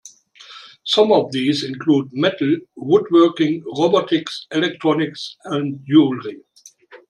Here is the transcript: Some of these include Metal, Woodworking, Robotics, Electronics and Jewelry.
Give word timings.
Some 0.83 1.11
of 1.11 1.31
these 1.31 1.63
include 1.63 2.11
Metal, 2.11 2.57
Woodworking, 2.75 3.63
Robotics, 3.77 4.47
Electronics 4.51 5.35
and 5.45 5.79
Jewelry. 5.85 6.39